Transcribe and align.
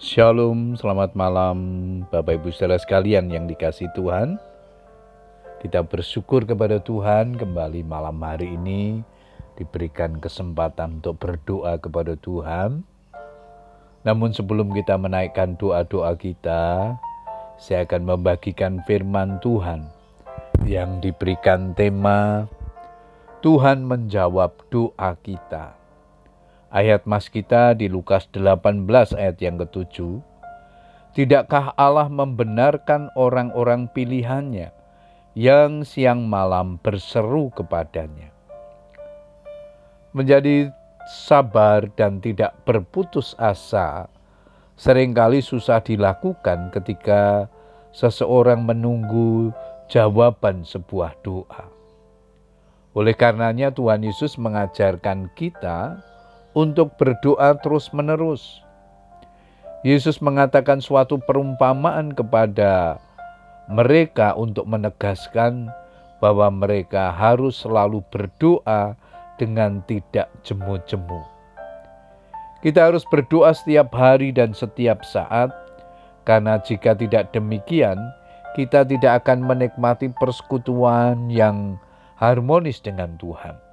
Shalom, 0.00 0.80
selamat 0.80 1.12
malam 1.12 1.58
Bapak 2.08 2.40
Ibu 2.40 2.48
saudara 2.56 2.80
sekalian 2.80 3.28
yang 3.28 3.44
dikasih 3.44 3.92
Tuhan. 3.92 4.40
Kita 5.60 5.84
bersyukur 5.84 6.48
kepada 6.48 6.80
Tuhan 6.80 7.36
kembali 7.36 7.84
malam 7.84 8.16
hari 8.24 8.56
ini 8.56 9.04
diberikan 9.60 10.16
kesempatan 10.16 11.04
untuk 11.04 11.20
berdoa 11.20 11.76
kepada 11.76 12.16
Tuhan. 12.16 12.80
Namun 14.00 14.32
sebelum 14.32 14.72
kita 14.72 14.96
menaikkan 14.96 15.60
doa-doa 15.60 16.16
kita, 16.16 16.96
saya 17.60 17.84
akan 17.84 18.16
membagikan 18.16 18.80
firman 18.88 19.36
Tuhan 19.44 19.84
yang 20.64 21.04
diberikan 21.04 21.76
tema 21.76 22.48
Tuhan 23.44 23.84
menjawab 23.84 24.64
doa 24.72 25.12
kita. 25.20 25.79
Ayat 26.70 27.02
mas 27.02 27.26
kita 27.26 27.74
di 27.74 27.90
Lukas 27.90 28.30
18 28.30 28.86
ayat 29.18 29.42
yang 29.42 29.58
ketujuh. 29.58 30.22
Tidakkah 31.18 31.74
Allah 31.74 32.06
membenarkan 32.06 33.10
orang-orang 33.18 33.90
pilihannya 33.90 34.70
yang 35.34 35.82
siang 35.82 36.30
malam 36.30 36.78
berseru 36.78 37.50
kepadanya? 37.50 38.30
Menjadi 40.14 40.70
sabar 41.26 41.90
dan 41.98 42.22
tidak 42.22 42.54
berputus 42.62 43.34
asa 43.34 44.06
sering 44.78 45.10
kali 45.10 45.42
susah 45.42 45.82
dilakukan 45.82 46.70
ketika 46.70 47.50
seseorang 47.90 48.62
menunggu 48.62 49.50
jawaban 49.90 50.62
sebuah 50.62 51.18
doa. 51.26 51.66
Oleh 52.94 53.18
karenanya 53.18 53.74
Tuhan 53.74 54.06
Yesus 54.06 54.38
mengajarkan 54.38 55.34
kita 55.34 55.98
untuk 56.54 56.94
berdoa 56.98 57.54
terus-menerus. 57.62 58.62
Yesus 59.80 60.20
mengatakan 60.20 60.84
suatu 60.84 61.16
perumpamaan 61.16 62.12
kepada 62.12 63.00
mereka 63.70 64.36
untuk 64.36 64.68
menegaskan 64.68 65.72
bahwa 66.20 66.52
mereka 66.52 67.08
harus 67.14 67.64
selalu 67.64 68.04
berdoa 68.12 68.92
dengan 69.40 69.80
tidak 69.88 70.28
jemu-jemu. 70.44 71.24
Kita 72.60 72.92
harus 72.92 73.08
berdoa 73.08 73.56
setiap 73.56 73.88
hari 73.96 74.36
dan 74.36 74.52
setiap 74.52 75.00
saat, 75.00 75.48
karena 76.28 76.60
jika 76.60 76.92
tidak 76.92 77.32
demikian, 77.32 77.96
kita 78.52 78.84
tidak 78.84 79.24
akan 79.24 79.40
menikmati 79.40 80.12
persekutuan 80.20 81.32
yang 81.32 81.80
harmonis 82.20 82.84
dengan 82.84 83.16
Tuhan. 83.16 83.69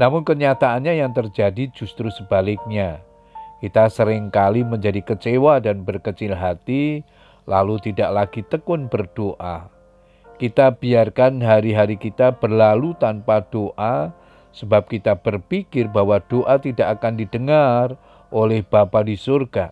Namun 0.00 0.24
kenyataannya 0.24 1.00
yang 1.04 1.12
terjadi 1.12 1.68
justru 1.72 2.08
sebaliknya. 2.08 3.04
Kita 3.60 3.86
sering 3.92 4.32
kali 4.32 4.66
menjadi 4.66 5.04
kecewa 5.04 5.62
dan 5.62 5.86
berkecil 5.86 6.34
hati, 6.34 7.06
lalu 7.46 7.78
tidak 7.78 8.10
lagi 8.10 8.42
tekun 8.42 8.90
berdoa. 8.90 9.70
Kita 10.40 10.74
biarkan 10.74 11.38
hari-hari 11.38 11.94
kita 11.94 12.34
berlalu 12.34 12.98
tanpa 12.98 13.46
doa, 13.46 14.10
sebab 14.50 14.90
kita 14.90 15.14
berpikir 15.14 15.86
bahwa 15.86 16.18
doa 16.26 16.58
tidak 16.58 16.98
akan 16.98 17.22
didengar 17.22 17.94
oleh 18.34 18.66
Bapa 18.66 19.06
di 19.06 19.14
surga. 19.14 19.70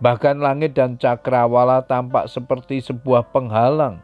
Bahkan 0.00 0.40
langit 0.40 0.74
dan 0.74 0.96
cakrawala 0.96 1.84
tampak 1.84 2.26
seperti 2.26 2.80
sebuah 2.80 3.30
penghalang 3.30 4.00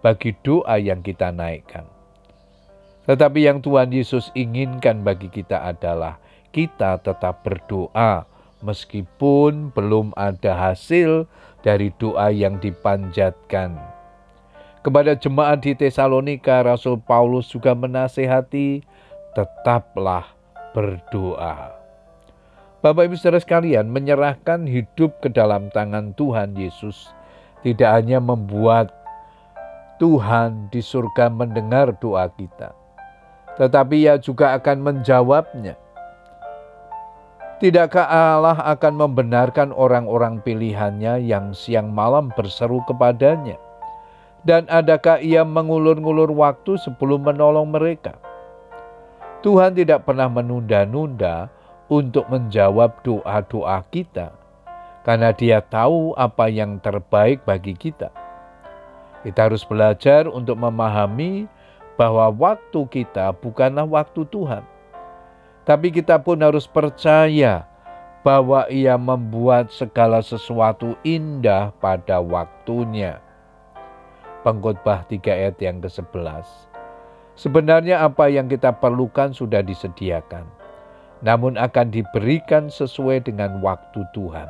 bagi 0.00 0.32
doa 0.46 0.78
yang 0.78 1.02
kita 1.02 1.34
naikkan. 1.34 1.99
Tetapi 3.10 3.42
yang 3.42 3.58
Tuhan 3.58 3.90
Yesus 3.90 4.30
inginkan 4.38 5.02
bagi 5.02 5.26
kita 5.26 5.66
adalah 5.66 6.22
kita 6.54 7.02
tetap 7.02 7.42
berdoa 7.42 8.22
meskipun 8.62 9.74
belum 9.74 10.14
ada 10.14 10.54
hasil 10.54 11.26
dari 11.66 11.90
doa 11.98 12.30
yang 12.30 12.62
dipanjatkan. 12.62 13.74
Kepada 14.86 15.18
jemaat 15.18 15.60
di 15.60 15.74
Tesalonika, 15.74 16.62
Rasul 16.62 17.02
Paulus 17.02 17.50
juga 17.50 17.74
menasehati, 17.74 18.80
tetaplah 19.34 20.30
berdoa. 20.70 21.76
Bapak 22.80 23.12
Ibu 23.12 23.18
Saudara 23.18 23.42
sekalian, 23.42 23.92
menyerahkan 23.92 24.64
hidup 24.64 25.20
ke 25.20 25.28
dalam 25.28 25.68
tangan 25.74 26.16
Tuhan 26.16 26.56
Yesus 26.56 27.12
tidak 27.60 27.92
hanya 27.92 28.24
membuat 28.24 28.88
Tuhan 30.00 30.72
di 30.72 30.80
surga 30.80 31.28
mendengar 31.28 31.92
doa 32.00 32.32
kita, 32.32 32.72
tetapi 33.56 34.06
ia 34.06 34.20
juga 34.20 34.54
akan 34.58 34.76
menjawabnya. 34.82 35.74
Tidakkah 37.60 38.08
Allah 38.08 38.56
akan 38.72 38.94
membenarkan 38.96 39.68
orang-orang 39.76 40.40
pilihannya 40.40 41.20
yang 41.28 41.52
siang 41.52 41.92
malam 41.92 42.32
berseru 42.32 42.80
kepadanya? 42.88 43.60
Dan 44.40 44.64
adakah 44.72 45.20
ia 45.20 45.44
mengulur-ngulur 45.44 46.32
waktu 46.32 46.80
sebelum 46.80 47.28
menolong 47.28 47.68
mereka? 47.68 48.16
Tuhan 49.44 49.76
tidak 49.76 50.08
pernah 50.08 50.32
menunda-nunda 50.32 51.52
untuk 51.92 52.24
menjawab 52.32 52.96
doa-doa 53.04 53.84
kita, 53.92 54.32
karena 55.04 55.32
Dia 55.36 55.60
tahu 55.60 56.16
apa 56.16 56.48
yang 56.48 56.80
terbaik 56.80 57.44
bagi 57.44 57.76
kita. 57.76 58.08
Kita 59.20 59.52
harus 59.52 59.68
belajar 59.68 60.32
untuk 60.32 60.56
memahami 60.56 61.44
bahwa 62.00 62.32
waktu 62.32 62.80
kita 62.88 63.36
bukanlah 63.44 63.84
waktu 63.84 64.24
Tuhan. 64.32 64.64
Tapi 65.68 65.92
kita 65.92 66.16
pun 66.16 66.40
harus 66.40 66.64
percaya 66.64 67.68
bahwa 68.24 68.64
Ia 68.72 68.96
membuat 68.96 69.68
segala 69.68 70.24
sesuatu 70.24 70.96
indah 71.04 71.76
pada 71.76 72.24
waktunya. 72.24 73.20
Pengkhotbah 74.40 75.04
3 75.12 75.20
ayat 75.28 75.60
yang 75.60 75.84
ke-11. 75.84 76.48
Sebenarnya 77.36 78.00
apa 78.00 78.32
yang 78.32 78.48
kita 78.48 78.72
perlukan 78.80 79.36
sudah 79.36 79.60
disediakan, 79.60 80.48
namun 81.20 81.60
akan 81.60 81.92
diberikan 81.92 82.72
sesuai 82.72 83.28
dengan 83.28 83.60
waktu 83.60 84.00
Tuhan. 84.16 84.48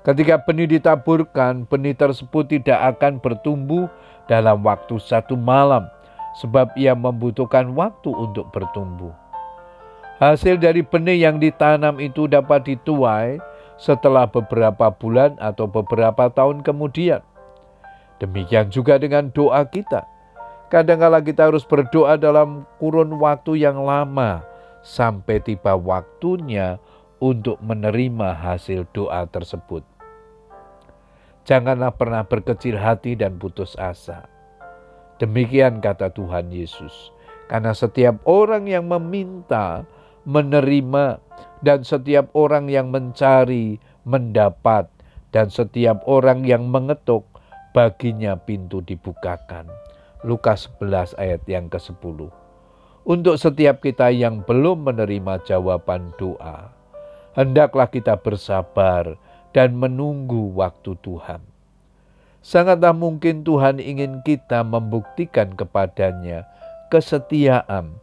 Ketika 0.00 0.40
benih 0.40 0.80
ditaburkan, 0.80 1.68
benih 1.68 1.92
tersebut 1.92 2.48
tidak 2.48 2.96
akan 2.96 3.20
bertumbuh 3.20 3.92
dalam 4.24 4.64
waktu 4.64 4.96
satu 4.96 5.36
malam, 5.36 5.84
sebab 6.36 6.76
ia 6.76 6.92
membutuhkan 6.92 7.72
waktu 7.72 8.12
untuk 8.12 8.52
bertumbuh. 8.52 9.12
Hasil 10.18 10.58
dari 10.58 10.82
benih 10.82 11.30
yang 11.30 11.38
ditanam 11.38 12.02
itu 12.02 12.26
dapat 12.26 12.66
dituai 12.66 13.38
setelah 13.78 14.26
beberapa 14.26 14.90
bulan 14.90 15.38
atau 15.38 15.70
beberapa 15.70 16.26
tahun 16.26 16.66
kemudian. 16.66 17.22
Demikian 18.18 18.74
juga 18.74 18.98
dengan 18.98 19.30
doa 19.30 19.62
kita. 19.62 20.02
Kadang-kala 20.68 21.22
kita 21.22 21.48
harus 21.48 21.62
berdoa 21.62 22.18
dalam 22.18 22.66
kurun 22.82 23.14
waktu 23.22 23.62
yang 23.62 23.78
lama 23.86 24.42
sampai 24.82 25.38
tiba 25.38 25.78
waktunya 25.78 26.82
untuk 27.22 27.62
menerima 27.62 28.34
hasil 28.34 28.90
doa 28.90 29.22
tersebut. 29.30 29.86
Janganlah 31.46 31.94
pernah 31.94 32.26
berkecil 32.26 32.76
hati 32.76 33.16
dan 33.16 33.38
putus 33.38 33.78
asa 33.78 34.37
Demikian 35.18 35.82
kata 35.82 36.14
Tuhan 36.14 36.54
Yesus. 36.54 37.10
Karena 37.50 37.74
setiap 37.74 38.22
orang 38.28 38.70
yang 38.70 38.86
meminta, 38.86 39.82
menerima, 40.22 41.18
dan 41.64 41.82
setiap 41.82 42.30
orang 42.38 42.70
yang 42.70 42.94
mencari, 42.94 43.82
mendapat, 44.06 44.86
dan 45.34 45.50
setiap 45.50 46.04
orang 46.06 46.46
yang 46.46 46.70
mengetuk, 46.70 47.26
baginya 47.74 48.38
pintu 48.38 48.84
dibukakan. 48.84 49.66
Lukas 50.22 50.70
11 50.78 51.14
ayat 51.18 51.42
yang 51.46 51.66
ke-10. 51.66 52.30
Untuk 53.08 53.40
setiap 53.40 53.80
kita 53.80 54.12
yang 54.12 54.44
belum 54.44 54.84
menerima 54.92 55.40
jawaban 55.48 56.12
doa, 56.20 56.68
hendaklah 57.32 57.88
kita 57.88 58.20
bersabar 58.20 59.16
dan 59.56 59.72
menunggu 59.72 60.52
waktu 60.52 60.92
Tuhan. 61.00 61.47
Sangatlah 62.38 62.94
mungkin 62.94 63.42
Tuhan 63.42 63.82
ingin 63.82 64.22
kita 64.22 64.62
membuktikan 64.62 65.52
kepadanya 65.58 66.46
kesetiaan 66.88 67.98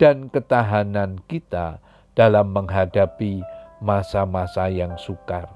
dan 0.00 0.32
ketahanan 0.32 1.20
kita 1.28 1.82
dalam 2.16 2.54
menghadapi 2.56 3.44
masa-masa 3.84 4.70
yang 4.72 4.96
sukar. 4.96 5.50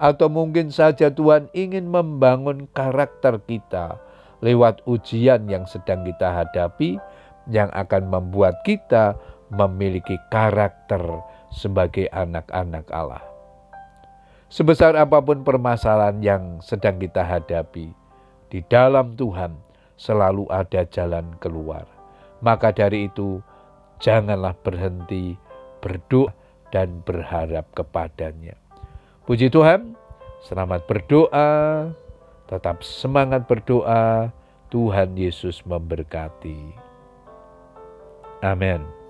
Atau 0.00 0.32
mungkin 0.32 0.70
saja 0.70 1.12
Tuhan 1.12 1.52
ingin 1.54 1.86
membangun 1.86 2.66
karakter 2.72 3.38
kita 3.42 3.98
lewat 4.42 4.82
ujian 4.84 5.46
yang 5.48 5.64
sedang 5.64 6.02
kita 6.04 6.30
hadapi 6.30 6.98
yang 7.48 7.68
akan 7.72 8.08
membuat 8.08 8.60
kita 8.64 9.16
memiliki 9.52 10.16
karakter 10.32 11.00
sebagai 11.52 12.08
anak-anak 12.10 12.88
Allah. 12.90 13.33
Sebesar 14.54 14.94
apa 14.94 15.18
pun 15.18 15.42
permasalahan 15.42 16.22
yang 16.22 16.62
sedang 16.62 17.02
kita 17.02 17.26
hadapi, 17.26 17.90
di 18.46 18.62
dalam 18.70 19.18
Tuhan 19.18 19.58
selalu 19.98 20.46
ada 20.46 20.86
jalan 20.94 21.26
keluar. 21.42 21.82
Maka 22.38 22.70
dari 22.70 23.10
itu, 23.10 23.42
janganlah 23.98 24.54
berhenti 24.62 25.34
berdoa 25.82 26.30
dan 26.70 27.02
berharap 27.02 27.66
kepadanya. 27.74 28.54
Puji 29.26 29.50
Tuhan, 29.50 29.98
selamat 30.46 30.86
berdoa, 30.86 31.50
tetap 32.46 32.86
semangat 32.86 33.50
berdoa. 33.50 34.30
Tuhan 34.70 35.18
Yesus 35.18 35.66
memberkati. 35.66 36.74
Amin. 38.42 39.03